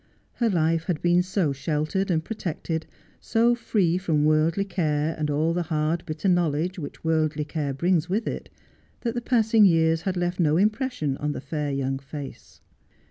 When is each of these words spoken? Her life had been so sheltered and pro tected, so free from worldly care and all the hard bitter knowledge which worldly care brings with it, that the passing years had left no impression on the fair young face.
Her 0.33 0.49
life 0.49 0.85
had 0.85 0.99
been 1.03 1.21
so 1.21 1.53
sheltered 1.53 2.09
and 2.09 2.25
pro 2.25 2.35
tected, 2.35 2.85
so 3.19 3.53
free 3.53 3.99
from 3.99 4.25
worldly 4.25 4.65
care 4.65 5.15
and 5.15 5.29
all 5.29 5.53
the 5.53 5.61
hard 5.61 6.03
bitter 6.07 6.27
knowledge 6.27 6.79
which 6.79 7.03
worldly 7.03 7.45
care 7.45 7.71
brings 7.71 8.09
with 8.09 8.25
it, 8.27 8.49
that 9.01 9.13
the 9.13 9.21
passing 9.21 9.63
years 9.63 10.01
had 10.01 10.17
left 10.17 10.39
no 10.39 10.57
impression 10.57 11.17
on 11.17 11.33
the 11.33 11.39
fair 11.39 11.69
young 11.71 11.99
face. 11.99 12.61